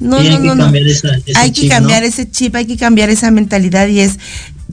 [0.00, 0.64] No, no, no, no.
[0.64, 4.18] cambiar esa- ese Hay que cambiar ese chip, hay que cambiar esa mentalidad y es,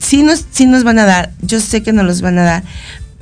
[0.00, 2.64] sí nos, sí nos van a dar, yo sé que nos los van a dar,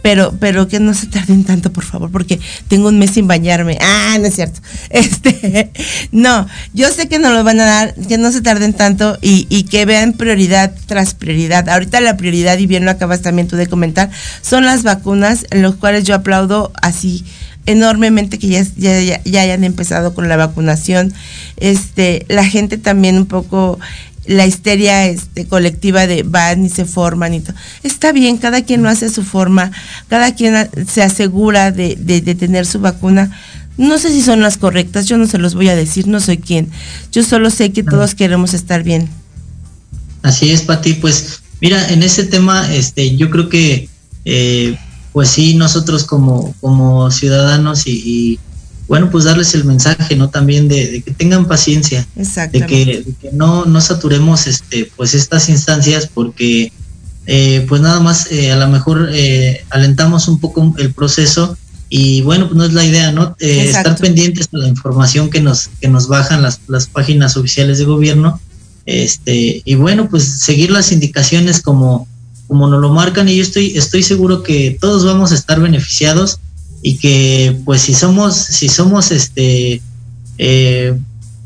[0.03, 3.79] pero, pero que no se tarden tanto, por favor, porque tengo un mes sin bañarme.
[3.81, 4.61] Ah, no es cierto.
[4.91, 5.71] Este,
[6.13, 9.47] no, yo sé que no lo van a dar, que no se tarden tanto y,
[9.49, 11.69] y que vean prioridad tras prioridad.
[11.69, 14.11] Ahorita la prioridad, y bien lo acabas también tú de comentar,
[14.43, 17.25] son las vacunas, en los cuales yo aplaudo así
[17.67, 21.13] enormemente que ya, ya, ya, hayan empezado con la vacunación.
[21.57, 23.79] Este, la gente también un poco
[24.27, 27.55] la histeria este, colectiva de van y se forman y todo.
[27.83, 29.73] Está bien, cada quien lo hace a su forma,
[30.09, 33.37] cada quien se asegura de, de, de, tener su vacuna.
[33.79, 36.39] No sé si son las correctas, yo no se los voy a decir, no soy
[36.39, 36.71] quien.
[37.13, 39.09] Yo solo sé que todos queremos estar bien.
[40.23, 40.95] Así es, Pati.
[40.95, 43.89] Pues mira, en ese tema, este, yo creo que,
[44.27, 44.77] eh,
[45.13, 48.39] pues sí, nosotros como, como ciudadanos y, y
[48.91, 50.31] bueno, pues darles el mensaje, ¿no?
[50.31, 55.15] También de, de que tengan paciencia, de que, de que, no, no saturemos este, pues
[55.15, 56.73] estas instancias porque
[57.25, 61.57] eh, pues nada más eh, a lo mejor eh, alentamos un poco el proceso
[61.89, 63.37] y bueno, pues no es la idea, ¿no?
[63.39, 67.79] Eh, estar pendientes de la información que nos, que nos bajan las, las páginas oficiales
[67.79, 68.41] de gobierno,
[68.87, 72.09] este, y bueno, pues seguir las indicaciones como,
[72.49, 76.41] como nos lo marcan y yo estoy, estoy seguro que todos vamos a estar beneficiados
[76.83, 79.83] y que pues si somos si somos este
[80.39, 80.99] eh,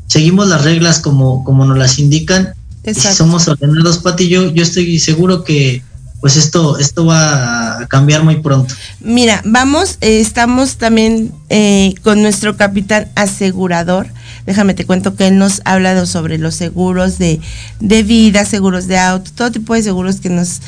[0.07, 2.53] seguimos las reglas como como nos las indican
[2.85, 5.81] y si somos ordenados Pati yo yo estoy seguro que
[6.21, 8.73] pues esto esto va a cambiar muy pronto.
[8.99, 14.07] Mira vamos eh, estamos también eh, con nuestro capitán asegurador.
[14.45, 17.41] Déjame te cuento que él nos ha hablado sobre los seguros de,
[17.79, 20.61] de vida seguros de auto todo tipo de seguros que nos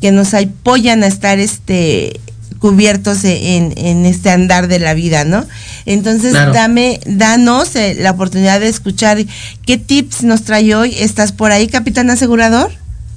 [0.00, 2.20] que nos apoyan a estar este
[2.62, 5.44] cubiertos en, en, este andar de la vida, ¿no?
[5.84, 6.52] Entonces, claro.
[6.52, 9.18] dame, danos eh, la oportunidad de escuchar
[9.66, 10.94] qué tips nos trae hoy.
[10.96, 12.70] ¿Estás por ahí, capitán asegurador?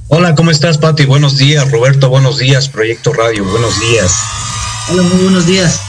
[0.08, 1.06] Hola, ¿cómo estás, Pati?
[1.06, 2.10] Buenos días, Roberto.
[2.10, 3.46] Buenos días, Proyecto Radio.
[3.46, 4.12] Buenos días.
[4.90, 5.80] Hola, muy buenos días.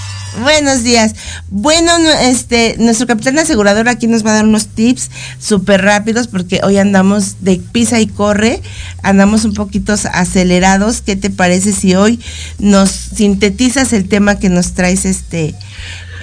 [0.43, 1.15] Buenos días.
[1.49, 5.11] Bueno, este, nuestro capitán asegurador aquí nos va a dar unos tips
[5.41, 8.61] súper rápidos porque hoy andamos de pisa y corre,
[9.03, 11.01] andamos un poquito acelerados.
[11.01, 12.21] ¿Qué te parece si hoy
[12.59, 15.55] nos sintetizas el tema que nos traes este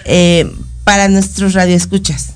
[0.06, 0.52] eh,
[0.84, 2.34] para nuestros radioescuchas?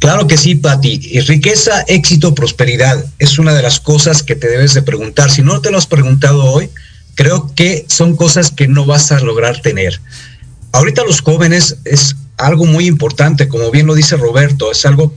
[0.00, 1.20] Claro que sí, Pati.
[1.20, 5.30] Riqueza, éxito, prosperidad es una de las cosas que te debes de preguntar.
[5.30, 6.68] Si no te lo has preguntado hoy,
[7.14, 10.02] creo que son cosas que no vas a lograr tener.
[10.74, 15.14] Ahorita los jóvenes es algo muy importante, como bien lo dice Roberto, es algo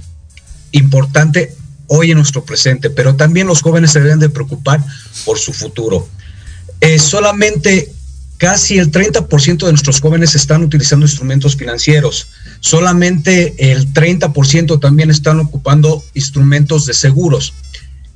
[0.71, 1.55] importante
[1.87, 4.85] hoy en nuestro presente, pero también los jóvenes se deben de preocupar
[5.25, 6.07] por su futuro.
[6.79, 7.91] Eh, solamente
[8.37, 12.27] casi el 30% de nuestros jóvenes están utilizando instrumentos financieros,
[12.59, 17.55] solamente el 30% también están ocupando instrumentos de seguros.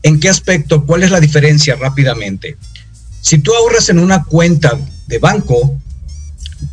[0.04, 0.86] ¿En qué aspecto?
[0.86, 2.56] ¿Cuál es la diferencia rápidamente?
[3.20, 4.78] Si tú ahorras en una cuenta
[5.08, 5.82] de banco,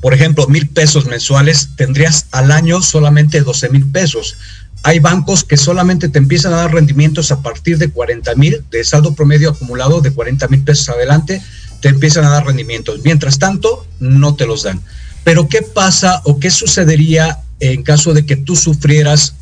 [0.00, 4.36] por ejemplo, mil pesos mensuales, tendrías al año solamente 12 mil pesos.
[4.82, 8.84] Hay bancos que solamente te empiezan a dar rendimientos a partir de 40 mil, de
[8.84, 11.42] saldo promedio acumulado de 40 mil pesos adelante,
[11.80, 13.00] te empiezan a dar rendimientos.
[13.04, 14.80] Mientras tanto, no te los dan.
[15.24, 19.34] Pero ¿qué pasa o qué sucedería en caso de que tú sufrieras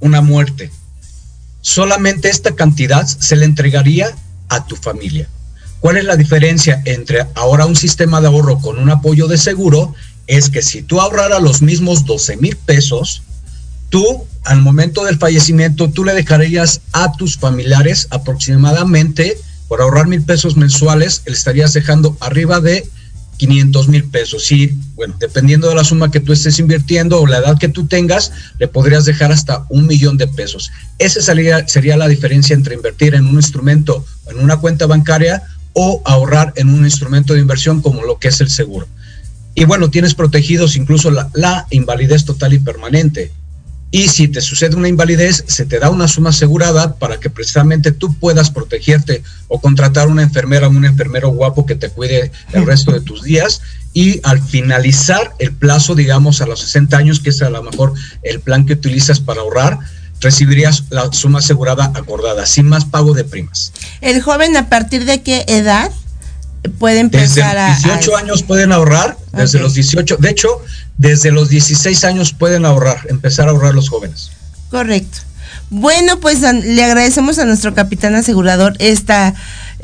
[0.00, 0.70] una muerte?
[1.60, 4.14] Solamente esta cantidad se le entregaría
[4.48, 5.28] a tu familia.
[5.84, 9.94] ¿Cuál es la diferencia entre ahora un sistema de ahorro con un apoyo de seguro?
[10.26, 13.22] Es que si tú ahorraras los mismos 12 mil pesos,
[13.90, 19.36] tú al momento del fallecimiento, tú le dejarías a tus familiares aproximadamente,
[19.68, 22.88] por ahorrar mil pesos mensuales, le estarías dejando arriba de
[23.36, 24.50] 500 mil pesos.
[24.52, 27.86] Y bueno, dependiendo de la suma que tú estés invirtiendo o la edad que tú
[27.86, 30.72] tengas, le podrías dejar hasta un millón de pesos.
[30.98, 35.42] Esa sería, sería la diferencia entre invertir en un instrumento, en una cuenta bancaria
[35.74, 38.88] o ahorrar en un instrumento de inversión como lo que es el seguro.
[39.54, 43.30] Y bueno, tienes protegidos incluso la, la, invalidez total y permanente.
[43.90, 47.92] Y si te sucede una invalidez, se te da una suma asegurada para que precisamente
[47.92, 52.66] tú puedas protegerte o contratar una enfermera o un enfermero guapo que te cuide el
[52.66, 53.60] resto de tus días.
[53.92, 57.92] Y al finalizar el plazo, digamos a los 60 años, que es a lo mejor
[58.24, 59.78] el plan que utilizas para ahorrar,
[60.24, 63.72] recibirías la suma asegurada acordada, sin más pago de primas.
[64.00, 65.92] ¿El joven a partir de qué edad
[66.78, 68.18] puede empezar desde los 18 a...
[68.18, 69.60] años pueden ahorrar, desde okay.
[69.60, 70.48] los 18, de hecho,
[70.98, 74.30] desde los 16 años pueden ahorrar, empezar a ahorrar los jóvenes.
[74.70, 75.18] Correcto.
[75.70, 79.34] Bueno, pues le agradecemos a nuestro capitán asegurador esta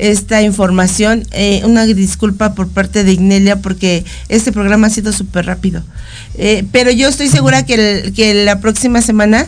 [0.01, 1.23] esta información.
[1.31, 5.83] Eh, una disculpa por parte de Ignelia porque este programa ha sido súper rápido.
[6.35, 9.47] Eh, pero yo estoy segura que, que la próxima semana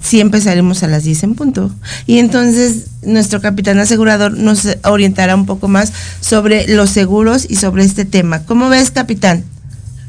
[0.00, 1.74] sí empezaremos a las 10 en punto.
[2.06, 7.84] Y entonces nuestro capitán asegurador nos orientará un poco más sobre los seguros y sobre
[7.84, 8.44] este tema.
[8.44, 9.44] ¿Cómo ves, capitán?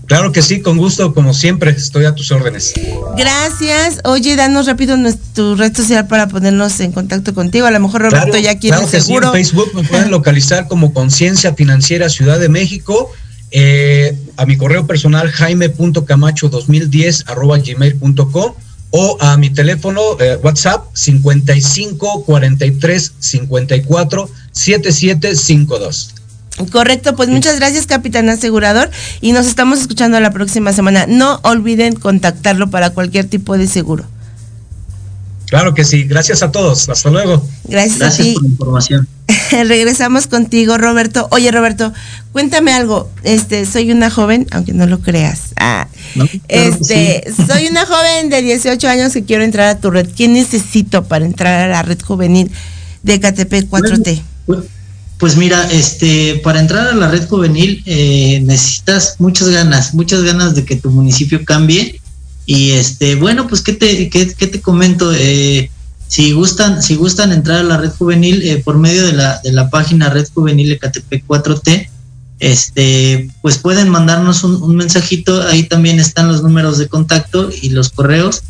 [0.09, 2.73] Claro que sí, con gusto, como siempre, estoy a tus órdenes.
[3.15, 3.99] Gracias.
[4.05, 4.97] Oye, danos rápido
[5.35, 7.67] tu red social para ponernos en contacto contigo.
[7.67, 9.31] A lo mejor Roberto ya quiere claro que seguro.
[9.31, 13.11] Sí, en Facebook me pueden localizar como Conciencia Financiera Ciudad de México.
[13.51, 18.53] Eh, a mi correo personal jaime.camacho2010 arroba gmail.com
[18.89, 26.15] o a mi teléfono eh, WhatsApp 55 43 54 7752.
[26.71, 28.89] Correcto, pues muchas gracias, capitán asegurador,
[29.21, 31.05] y nos estamos escuchando la próxima semana.
[31.07, 34.05] No olviden contactarlo para cualquier tipo de seguro.
[35.49, 37.43] Claro que sí, gracias a todos, hasta luego.
[37.63, 38.33] Gracias, a ti.
[38.33, 39.07] por la información.
[39.51, 41.27] Regresamos contigo, Roberto.
[41.31, 41.91] Oye, Roberto,
[42.31, 43.09] cuéntame algo.
[43.23, 45.53] Este, soy una joven, aunque no lo creas.
[45.55, 45.87] Ah,
[46.47, 50.07] este, soy una joven de 18 años que quiero entrar a tu red.
[50.15, 52.51] ¿Qué necesito para entrar a la red juvenil
[53.01, 54.21] de KTP 4T?
[55.19, 60.55] Pues mira, este, para entrar a la red juvenil eh, necesitas muchas ganas, muchas ganas
[60.55, 61.99] de que tu municipio cambie.
[62.45, 65.69] Y este, bueno, pues qué te, qué, te comento, eh,
[66.07, 69.51] si gustan, si gustan entrar a la red juvenil eh, por medio de la, de
[69.51, 71.89] la página Red Juvenil EKTP 4T,
[72.39, 77.89] este, pues pueden mandarnos un mensajito, ahí también están los números de contacto y los
[77.89, 78.41] correos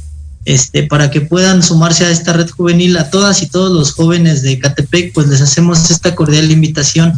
[0.45, 4.41] este, para que puedan sumarse a esta red juvenil, a todas y todos los jóvenes
[4.41, 7.13] de Catepec, pues les hacemos esta cordial invitación,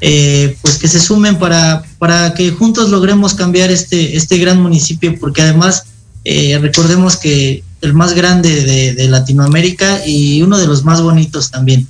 [0.00, 5.14] eh, pues que se sumen para, para que juntos logremos cambiar este, este gran municipio,
[5.20, 5.84] porque además
[6.24, 11.50] eh, recordemos que el más grande de, de, Latinoamérica y uno de los más bonitos
[11.50, 11.86] también.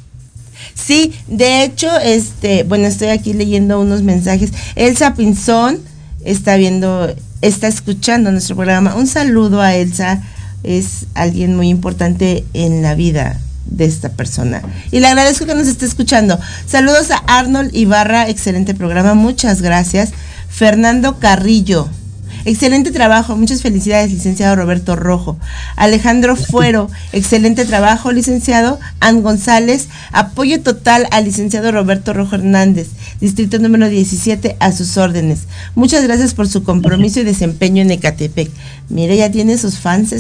[0.74, 4.53] Sí, de hecho, este, bueno, estoy aquí leyendo unos mensajes.
[4.74, 5.80] Elsa Pinzón
[6.24, 8.95] está viendo, está escuchando nuestro programa.
[8.95, 10.22] Un saludo a Elsa
[10.65, 14.63] es alguien muy importante en la vida de esta persona.
[14.91, 16.39] Y le agradezco que nos esté escuchando.
[16.67, 20.11] Saludos a Arnold Ibarra, excelente programa, muchas gracias.
[20.49, 21.89] Fernando Carrillo,
[22.45, 25.38] Excelente trabajo, muchas felicidades, licenciado Roberto Rojo.
[25.76, 28.78] Alejandro Fuero, excelente trabajo, licenciado.
[29.01, 32.88] Ann González, apoyo total al licenciado Roberto Rojo Hernández,
[33.20, 35.40] distrito número 17, a sus órdenes.
[35.74, 38.51] Muchas gracias por su compromiso y desempeño en Ecatepec.
[38.88, 40.12] Mire, ya tiene sus fans.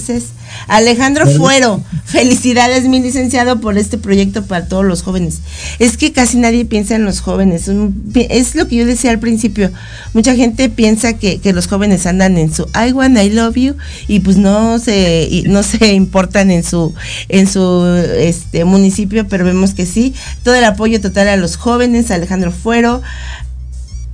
[0.68, 5.40] Alejandro Fuero, felicidades, mi licenciado, por este proyecto para todos los jóvenes.
[5.78, 7.70] Es que casi nadie piensa en los jóvenes.
[8.14, 9.70] Es lo que yo decía al principio.
[10.14, 13.76] Mucha gente piensa que, que los jóvenes andan en su I want, I love you
[14.08, 16.94] y pues no se no se importan en su
[17.28, 17.84] en su
[18.16, 20.14] este municipio, pero vemos que sí.
[20.42, 23.02] Todo el apoyo total a los jóvenes, Alejandro Fuero,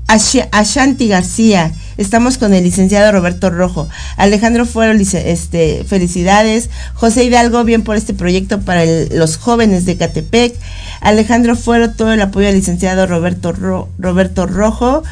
[0.09, 1.72] Ashanti García.
[1.98, 3.88] Estamos con el licenciado Roberto Rojo.
[4.16, 6.70] Alejandro Fuero, este, felicidades.
[6.94, 10.54] José Hidalgo, bien por este proyecto para los jóvenes de Catepec.
[11.00, 15.02] Alejandro Fuero, todo el apoyo al licenciado Roberto, Roberto Rojo.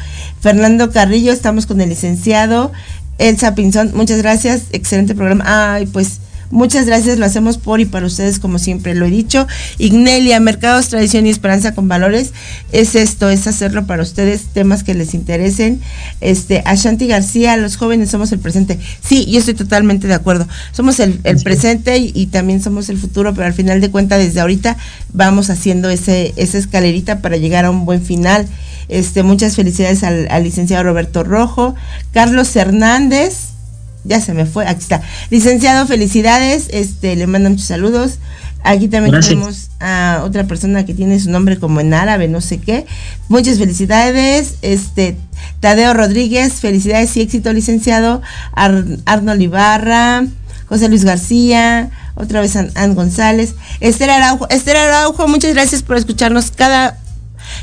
[0.41, 2.71] Fernando Carrillo, estamos con el licenciado.
[3.17, 4.63] Elsa Pinzón, muchas gracias.
[4.71, 5.73] Excelente programa.
[5.75, 6.19] Ay, pues
[6.49, 9.47] Muchas gracias, lo hacemos por y para ustedes, como siempre lo he dicho.
[9.79, 12.31] Ignelia, Mercados, Tradición y Esperanza con Valores,
[12.71, 15.81] es esto, es hacerlo para ustedes, temas que les interesen.
[16.21, 18.79] Este, Ashanti García, los jóvenes somos el presente.
[19.03, 20.47] Sí, yo estoy totalmente de acuerdo.
[20.71, 24.77] Somos el, presente y, también somos el futuro, pero al final de cuentas, desde ahorita
[25.11, 28.47] vamos haciendo ese, esa escalerita para llegar a un buen final.
[28.87, 31.75] Este, muchas felicidades al, al licenciado Roberto Rojo,
[32.13, 33.56] Carlos Hernández,
[34.03, 35.01] ya se me fue, aquí está.
[35.29, 38.19] Licenciado, felicidades, este, le mando muchos saludos.
[38.63, 42.59] Aquí también tenemos a otra persona que tiene su nombre como en árabe, no sé
[42.59, 42.85] qué.
[43.29, 45.17] Muchas felicidades, este,
[45.59, 48.21] Tadeo Rodríguez, felicidades y éxito, licenciado.
[48.53, 50.25] Arnold Ibarra,
[50.67, 54.49] José Luis García, otra vez Ann González, Esther Araujo.
[54.49, 56.97] Esther Araujo, muchas gracias por escucharnos cada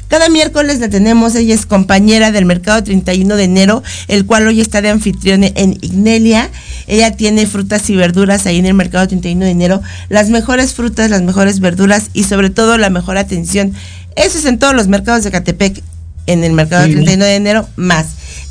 [0.09, 4.61] cada miércoles la tenemos, ella es compañera del mercado 31 de enero, el cual hoy
[4.61, 6.51] está de anfitrión en Ignelia.
[6.87, 11.11] Ella tiene frutas y verduras ahí en el mercado 31 de enero, las mejores frutas,
[11.11, 13.72] las mejores verduras y sobre todo la mejor atención.
[14.16, 15.82] Eso es en todos los mercados de Catepec,
[16.26, 18.07] en el mercado 31 de enero, más.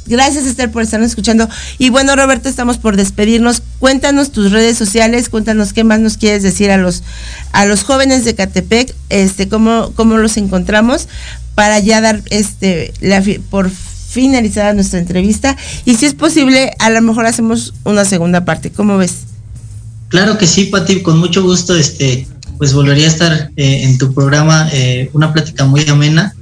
[0.06, 1.48] Gracias Esther por estarnos escuchando.
[1.78, 3.62] Y bueno, Roberto, estamos por despedirnos.
[3.80, 7.04] Cuéntanos tus redes sociales, cuéntanos qué más nos quieres decir a los
[7.52, 11.08] a los jóvenes de Catepec, este cómo cómo los encontramos
[11.56, 17.02] para ya dar este la por finalizada nuestra entrevista y si es posible, a lo
[17.02, 18.72] mejor hacemos una segunda parte.
[18.72, 19.24] ¿Cómo ves?
[20.10, 22.28] Claro que sí, Pati, con mucho gusto, este,
[22.60, 26.36] pues volvería a estar eh, en tu programa, eh, una plática muy amena.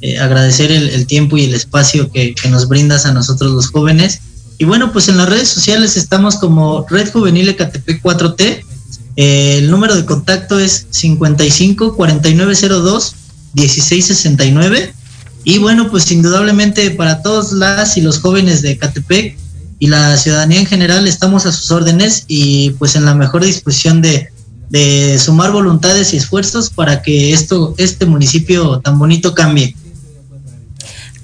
[0.00, 4.20] Eh, agradecer el, tiempo y el espacio que, nos brindas a nosotros los jóvenes.
[4.58, 8.64] Y bueno, pues en las redes sociales estamos como Red Juvenil EKTP 4T.
[9.16, 13.14] el número de contacto es 55 4902
[13.54, 14.94] 1669.
[15.44, 19.36] Y bueno, pues indudablemente para todos las y los jóvenes de Ecatepec
[19.78, 24.02] y la ciudadanía en general estamos a sus órdenes y pues en la mejor disposición
[24.02, 24.28] de,
[24.70, 29.74] de sumar voluntades y esfuerzos para que esto, este municipio tan bonito cambie.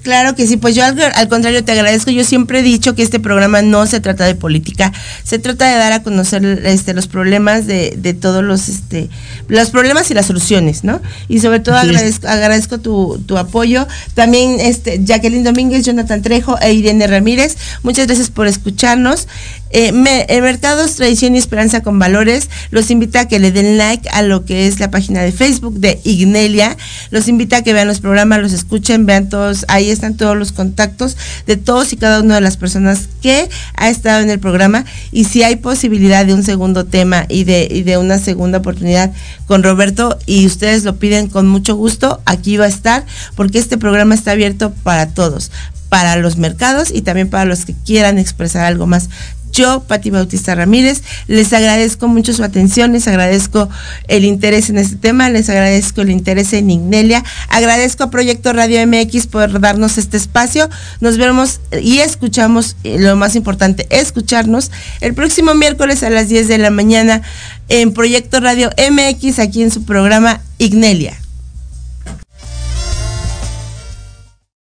[0.05, 2.11] Claro que sí, pues yo al, contrario te agradezco.
[2.11, 4.93] Yo siempre he dicho que este programa no se trata de política,
[5.23, 9.09] se trata de dar a conocer este, los problemas de, de todos los, este,
[9.47, 11.01] los problemas y las soluciones, ¿no?
[11.27, 13.87] Y sobre todo agradezco, agradezco tu, tu, apoyo.
[14.13, 19.27] También este, Jacqueline Domínguez, Jonathan Trejo e Irene Ramírez, muchas gracias por escucharnos.
[19.71, 24.21] Eh, Mercados Tradición y Esperanza con Valores los invita a que le den like a
[24.21, 26.77] lo que es la página de Facebook de Ignelia.
[27.09, 30.51] Los invita a que vean los programas, los escuchen, vean todos, ahí están todos los
[30.51, 31.17] contactos
[31.47, 34.85] de todos y cada una de las personas que ha estado en el programa.
[35.11, 39.11] Y si hay posibilidad de un segundo tema y de, y de una segunda oportunidad
[39.47, 43.77] con Roberto y ustedes lo piden con mucho gusto, aquí va a estar porque este
[43.77, 45.51] programa está abierto para todos,
[45.89, 49.09] para los mercados y también para los que quieran expresar algo más.
[49.55, 53.69] Yo, Pati Bautista Ramírez, les agradezco mucho su atención, les agradezco
[54.09, 58.85] el interés en este tema, les agradezco el interés en Ignelia, agradezco a Proyecto Radio
[58.85, 60.69] MX por darnos este espacio.
[60.99, 66.49] Nos vemos y escuchamos, eh, lo más importante, escucharnos el próximo miércoles a las 10
[66.49, 67.21] de la mañana
[67.69, 71.17] en Proyecto Radio MX, aquí en su programa Ignelia.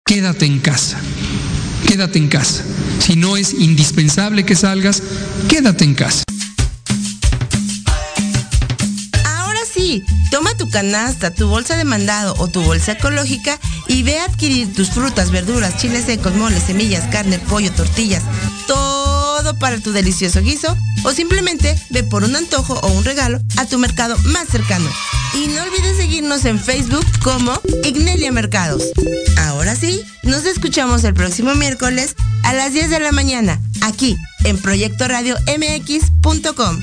[0.06, 0.98] Quédate en casa
[1.88, 2.64] quédate en casa.
[3.00, 5.02] Si no es indispensable que salgas,
[5.48, 6.24] quédate en casa.
[9.26, 14.20] Ahora sí, toma tu canasta, tu bolsa de mandado o tu bolsa ecológica y ve
[14.20, 18.24] a adquirir tus frutas, verduras, chiles secos, moles, semillas, carne, pollo, tortillas,
[18.68, 18.99] todo
[19.58, 23.78] para tu delicioso guiso o simplemente ve por un antojo o un regalo a tu
[23.78, 24.90] mercado más cercano.
[25.34, 28.84] Y no olvides seguirnos en Facebook como Ignelia Mercados.
[29.38, 34.58] Ahora sí, nos escuchamos el próximo miércoles a las 10 de la mañana, aquí en
[34.58, 36.82] Proyecto Radio MX.com.